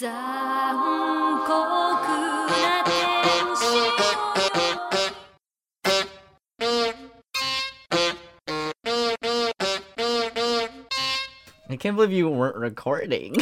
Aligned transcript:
I 0.00 0.06
can't 11.76 11.96
believe 11.96 12.12
you 12.12 12.28
weren't 12.28 12.54
recording. 12.54 13.34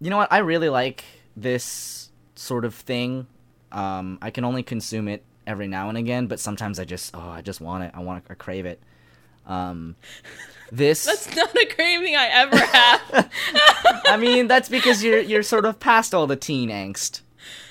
you 0.00 0.08
know 0.08 0.16
what? 0.16 0.32
I 0.32 0.38
really 0.38 0.70
like 0.70 1.04
this 1.36 2.10
sort 2.34 2.64
of 2.64 2.74
thing. 2.74 3.26
Um, 3.72 4.18
I 4.22 4.30
can 4.30 4.44
only 4.44 4.62
consume 4.62 5.06
it 5.08 5.22
every 5.46 5.68
now 5.68 5.88
and 5.88 5.96
again, 5.98 6.26
but 6.26 6.40
sometimes 6.40 6.78
I 6.78 6.84
just 6.84 7.14
oh, 7.14 7.28
I 7.28 7.42
just 7.42 7.60
want 7.60 7.84
it. 7.84 7.90
I 7.94 8.00
want 8.00 8.24
it. 8.24 8.30
I 8.30 8.34
crave 8.34 8.66
it. 8.66 8.80
Um, 9.46 9.96
this 10.72 11.04
That's 11.04 11.34
not 11.36 11.54
a 11.54 11.66
craving 11.66 12.16
I 12.16 12.26
ever 12.26 12.58
have. 12.58 13.30
I 14.06 14.16
mean, 14.16 14.48
that's 14.48 14.68
because 14.68 15.02
you're 15.02 15.20
you're 15.20 15.42
sort 15.42 15.64
of 15.64 15.78
past 15.78 16.14
all 16.14 16.26
the 16.26 16.36
teen 16.36 16.70
angst. 16.70 17.20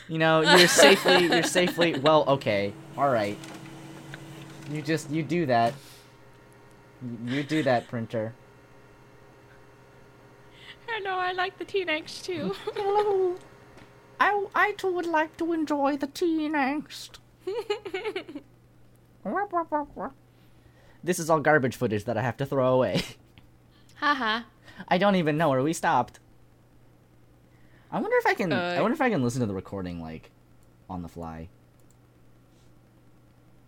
You 0.07 0.19
know, 0.19 0.41
you're 0.41 0.67
safely 0.67 1.25
you're 1.25 1.43
safely 1.43 1.97
well, 1.99 2.23
okay. 2.27 2.73
All 2.97 3.09
right. 3.09 3.37
You 4.71 4.81
just 4.81 5.09
you 5.09 5.23
do 5.23 5.45
that. 5.47 5.73
You 7.25 7.43
do 7.43 7.63
that, 7.63 7.87
printer. 7.87 8.33
I 10.89 10.99
know 10.99 11.17
I 11.17 11.33
like 11.33 11.57
the 11.57 11.65
teen 11.65 11.87
angst 11.87 12.23
too. 12.23 12.55
I 14.19 14.45
I 14.55 14.71
too 14.73 14.93
would 14.93 15.05
like 15.05 15.35
to 15.37 15.51
enjoy 15.51 15.97
the 15.97 16.07
teen 16.07 16.53
angst. 16.53 17.19
this 21.03 21.19
is 21.19 21.29
all 21.29 21.39
garbage 21.39 21.75
footage 21.75 22.05
that 22.05 22.17
I 22.17 22.21
have 22.21 22.37
to 22.37 22.45
throw 22.45 22.73
away. 22.73 23.01
Haha. 23.95 24.41
I 24.87 24.97
don't 24.97 25.15
even 25.15 25.37
know 25.37 25.49
where 25.49 25.63
we 25.63 25.73
stopped. 25.73 26.19
I 27.91 27.99
wonder 27.99 28.17
if 28.17 28.25
I 28.25 28.33
can. 28.33 28.51
I 28.51 28.77
Uh, 28.77 28.81
wonder 28.81 28.95
if 28.95 29.01
I 29.01 29.09
can 29.09 29.23
listen 29.23 29.41
to 29.41 29.47
the 29.47 29.53
recording 29.53 30.01
like 30.01 30.31
on 30.89 31.01
the 31.01 31.07
fly. 31.07 31.47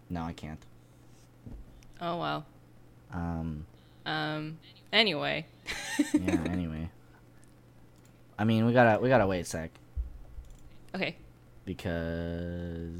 No, 0.09 0.21
I 0.23 0.33
can't. 0.33 0.59
Oh 2.01 2.17
well. 2.17 2.45
Um. 3.11 3.65
Um. 4.05 4.57
Anyway. 4.91 5.45
Yeah. 6.13 6.31
anyway. 6.49 6.89
I 8.37 8.43
mean, 8.43 8.65
we 8.65 8.73
gotta 8.73 8.99
we 9.01 9.09
gotta 9.09 9.27
wait 9.27 9.41
a 9.41 9.45
sec 9.45 9.71
Okay. 10.93 11.15
because 11.65 12.91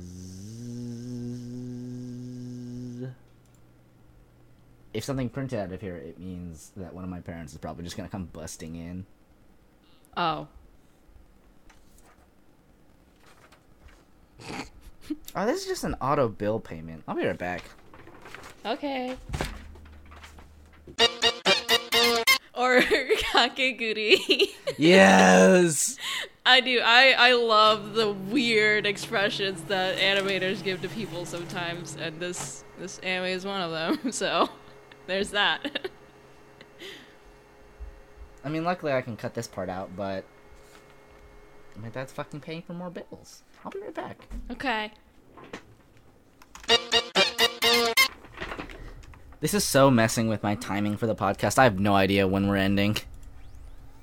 if 4.93 5.03
something 5.03 5.29
printed 5.29 5.59
out 5.59 5.71
of 5.71 5.81
here, 5.81 5.95
it 5.95 6.19
means 6.19 6.71
that 6.77 6.93
one 6.93 7.03
of 7.03 7.09
my 7.09 7.19
parents 7.19 7.53
is 7.53 7.59
probably 7.59 7.83
just 7.83 7.97
gonna 7.97 8.09
come 8.09 8.25
busting 8.25 8.75
in. 8.75 9.05
Oh. 10.15 10.47
Oh, 15.35 15.45
this 15.45 15.61
is 15.61 15.67
just 15.67 15.83
an 15.83 15.95
auto 16.01 16.27
bill 16.27 16.59
payment. 16.59 17.03
I'll 17.07 17.15
be 17.15 17.25
right 17.25 17.37
back. 17.37 17.63
Okay. 18.65 19.15
Or 22.53 22.81
Kakegurui. 22.81 24.49
Yes. 24.77 25.97
I 26.47 26.61
do. 26.61 26.79
I 26.81 27.11
I 27.17 27.33
love 27.33 27.93
the 27.93 28.11
weird 28.11 28.85
expressions 28.85 29.61
that 29.63 29.97
animators 29.97 30.63
give 30.63 30.81
to 30.81 30.87
people 30.87 31.25
sometimes, 31.25 31.97
and 31.99 32.21
this 32.21 32.63
this 32.79 32.99
anime 32.99 33.25
is 33.25 33.45
one 33.45 33.61
of 33.61 33.71
them. 33.71 34.11
So, 34.13 34.49
there's 35.07 35.31
that. 35.31 35.65
I 38.43 38.49
mean, 38.49 38.63
luckily 38.63 38.93
I 38.93 39.01
can 39.01 39.17
cut 39.17 39.33
this 39.33 39.47
part 39.47 39.69
out, 39.69 39.95
but 39.95 40.23
my 41.81 41.89
dad's 41.89 42.11
fucking 42.13 42.41
paying 42.41 42.61
for 42.61 42.73
more 42.73 42.89
bills. 42.89 43.43
I'll 43.65 43.71
be 43.71 43.79
right 43.81 43.93
back. 43.93 44.27
okay. 44.51 44.91
This 49.39 49.53
is 49.53 49.63
so 49.63 49.91
messing 49.91 50.29
with 50.29 50.41
my 50.41 50.55
timing 50.55 50.97
for 50.97 51.05
the 51.05 51.15
podcast. 51.15 51.59
I 51.59 51.63
have 51.63 51.79
no 51.79 51.93
idea 51.93 52.27
when 52.27 52.47
we're 52.47 52.55
ending. 52.55 52.97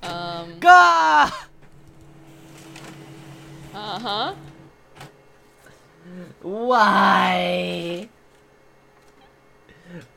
Um. 0.01 0.59
Gah! 0.59 1.31
Uh 3.73 3.99
huh. 3.99 4.35
Why? 6.41 8.07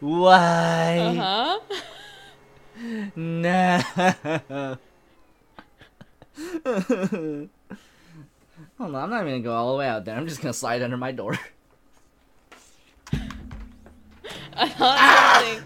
Why? 0.01 0.99
Uh 0.99 1.15
huh. 1.15 1.59
No. 3.17 3.81
Hold 8.79 8.95
on, 8.95 9.03
I'm 9.03 9.11
not 9.11 9.23
even 9.23 9.33
gonna 9.33 9.41
go 9.41 9.53
all 9.53 9.73
the 9.73 9.79
way 9.79 9.89
out 9.89 10.05
there. 10.05 10.17
I'm 10.17 10.27
just 10.27 10.41
gonna 10.41 10.53
slide 10.53 10.83
under 10.83 10.97
my 10.97 11.13
door. 11.13 11.39
I 14.55 14.69
thought 14.69 15.45
something. 15.45 15.65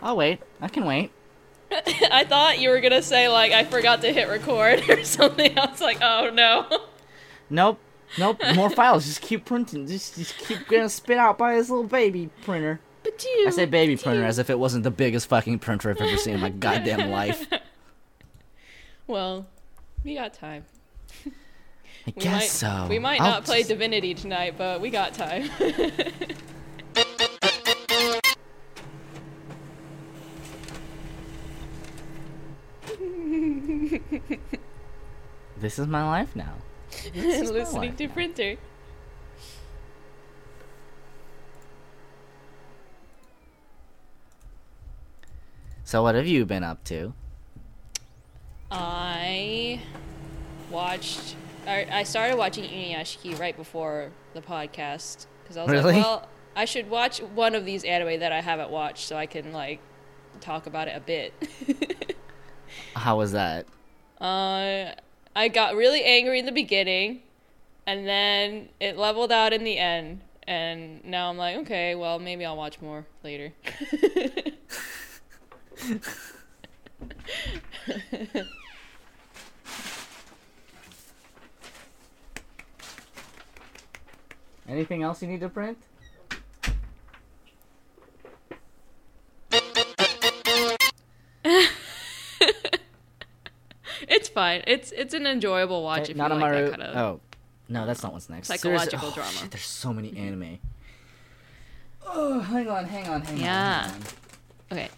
I'll 0.00 0.16
wait. 0.16 0.40
I 0.60 0.68
can 0.68 0.84
wait. 0.84 1.12
I 2.12 2.24
thought 2.28 2.58
you 2.60 2.70
were 2.70 2.80
gonna 2.80 3.02
say 3.02 3.28
like 3.28 3.52
I 3.52 3.64
forgot 3.64 4.00
to 4.02 4.12
hit 4.12 4.28
record 4.28 4.82
or 4.90 5.04
something. 5.04 5.58
I 5.58 5.66
was 5.70 5.80
like, 5.80 5.98
oh 6.02 6.30
no. 6.32 6.66
Nope. 7.50 7.78
Nope. 8.18 8.40
More 8.54 8.68
files. 8.70 9.06
Just 9.06 9.22
keep 9.22 9.44
printing. 9.44 9.86
Just, 9.86 10.16
just 10.16 10.36
keep 10.38 10.68
getting 10.68 10.88
spit 10.90 11.16
out 11.18 11.38
by 11.38 11.54
this 11.56 11.70
little 11.70 11.84
baby 11.84 12.28
printer. 12.42 12.80
But 13.02 13.24
you. 13.24 13.46
I 13.46 13.50
say 13.50 13.64
baby 13.64 13.96
printer 13.96 14.24
as 14.24 14.38
if 14.38 14.50
it 14.50 14.58
wasn't 14.58 14.84
the 14.84 14.90
biggest 14.90 15.28
fucking 15.28 15.58
printer 15.60 15.90
I've 15.90 16.00
ever 16.00 16.16
seen 16.18 16.34
in 16.34 16.40
my 16.40 16.50
goddamn 16.50 17.10
life. 17.10 17.46
Well, 19.08 19.46
we 20.04 20.14
got 20.14 20.32
time. 20.32 20.64
I 21.26 21.30
We 22.06 22.12
guess 22.12 22.32
might, 22.32 22.42
so. 22.48 22.86
We 22.88 22.98
might 22.98 23.20
I'll 23.20 23.30
not 23.32 23.44
play 23.44 23.58
just- 23.58 23.68
Divinity 23.70 24.14
tonight, 24.14 24.54
but 24.56 24.80
we 24.80 24.90
got 24.90 25.12
time. 25.12 25.50
This 35.56 35.78
is 35.78 35.86
my 35.86 36.02
life 36.04 36.34
now. 36.34 36.54
is 37.14 37.50
Listening 37.50 37.90
life 37.90 37.96
to 37.98 38.06
now. 38.08 38.12
printer. 38.14 38.56
So 45.84 46.02
what 46.02 46.14
have 46.14 46.26
you 46.26 46.44
been 46.46 46.64
up 46.64 46.84
to? 46.84 47.12
I 48.70 49.80
watched. 50.70 51.36
I, 51.66 51.86
I 51.90 52.02
started 52.04 52.36
watching 52.36 52.64
Inuyashiki 52.64 53.38
right 53.38 53.56
before 53.56 54.10
the 54.34 54.40
podcast 54.40 55.26
because 55.42 55.56
I 55.56 55.62
was 55.64 55.70
Really? 55.70 55.94
like, 55.94 56.02
well, 56.04 56.28
I 56.56 56.64
should 56.64 56.88
watch 56.90 57.20
one 57.20 57.54
of 57.54 57.64
these 57.64 57.84
anime 57.84 58.20
that 58.20 58.32
I 58.32 58.40
haven't 58.40 58.70
watched 58.70 59.06
so 59.06 59.16
I 59.16 59.26
can 59.26 59.52
like 59.52 59.80
talk 60.40 60.66
about 60.66 60.88
it 60.88 60.96
a 60.96 61.00
bit. 61.00 61.34
How 62.96 63.16
was 63.18 63.32
that? 63.32 63.66
Uh, 64.22 64.94
I 65.34 65.48
got 65.48 65.74
really 65.74 66.04
angry 66.04 66.38
in 66.38 66.46
the 66.46 66.52
beginning, 66.52 67.22
and 67.86 68.06
then 68.06 68.68
it 68.80 68.96
leveled 68.96 69.32
out 69.32 69.52
in 69.52 69.64
the 69.64 69.76
end. 69.76 70.20
And 70.44 71.04
now 71.04 71.28
I'm 71.28 71.36
like, 71.36 71.56
okay, 71.58 71.94
well, 71.94 72.18
maybe 72.18 72.44
I'll 72.44 72.56
watch 72.56 72.80
more 72.80 73.06
later. 73.22 73.52
Anything 84.68 85.02
else 85.02 85.20
you 85.22 85.28
need 85.28 85.40
to 85.40 85.48
print? 85.48 85.78
Fine. 94.32 94.62
It's 94.66 94.92
it's 94.92 95.14
an 95.14 95.26
enjoyable 95.26 95.82
watch 95.82 96.08
if 96.10 96.16
you 96.16 96.22
like 96.22 96.32
Nanamaru- 96.32 96.64
that 96.64 96.70
kind 96.70 96.82
of. 96.82 96.96
Oh, 96.96 97.20
no, 97.68 97.86
that's 97.86 98.02
not 98.02 98.12
what's 98.12 98.28
next. 98.28 98.48
Psychological 98.48 99.08
oh, 99.08 99.14
drama. 99.14 99.30
shit, 99.30 99.50
there's 99.50 99.64
so 99.64 99.92
many 99.92 100.10
mm-hmm. 100.10 100.26
anime. 100.26 100.58
Oh, 102.06 102.40
hang 102.40 102.68
on, 102.68 102.84
hang 102.84 103.08
on, 103.08 103.22
hang 103.22 103.38
Yeah. 103.38 103.84
on. 103.86 103.90
on. 103.90 104.02
Okay. 104.72 104.88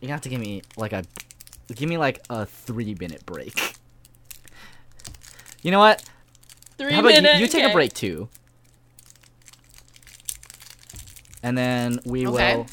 You 0.00 0.08
have 0.08 0.20
to 0.22 0.28
give 0.28 0.40
me 0.40 0.62
like 0.76 0.92
a, 0.92 1.04
give 1.74 1.88
me 1.88 1.96
like 1.96 2.20
a 2.28 2.46
three 2.46 2.94
minute 3.00 3.24
break. 3.24 3.76
You 5.62 5.70
know 5.70 5.78
what? 5.78 6.04
Three 6.78 6.92
How 6.92 7.00
about 7.00 7.14
you, 7.14 7.28
you 7.40 7.46
take 7.48 7.64
okay. 7.64 7.70
a 7.70 7.72
break 7.72 7.94
too, 7.94 8.28
and 11.42 11.56
then 11.56 11.98
we 12.04 12.26
Okay. 12.26 12.56
will. 12.56 12.66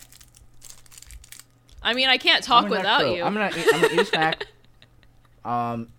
I 1.81 1.93
mean, 1.93 2.09
I 2.09 2.17
can't 2.17 2.43
talk 2.43 2.69
without 2.69 3.07
you. 3.07 3.23
I'm 3.23 3.33
gonna, 3.33 3.51
eat, 3.57 3.65
I'm 3.73 3.81
gonna 3.81 3.93
eat 3.93 3.99
a 3.99 4.05
snack. 4.05 4.47
Um, 5.45 5.89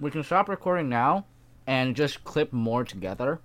we 0.00 0.10
can 0.10 0.22
stop 0.22 0.48
recording 0.48 0.88
now, 0.88 1.26
and 1.66 1.96
just 1.96 2.24
clip 2.24 2.52
more 2.52 2.84
together. 2.84 3.40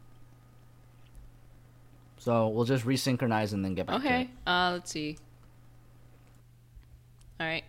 So 2.18 2.50
we'll 2.50 2.66
just 2.66 2.86
resynchronize 2.86 3.54
and 3.54 3.64
then 3.64 3.76
get 3.76 3.88
back 3.88 4.02
to 4.02 4.08
it. 4.08 4.10
Okay. 4.10 4.30
Uh, 4.46 4.72
let's 4.74 4.92
see. 4.92 5.18
All 7.40 7.48
right. 7.48 7.64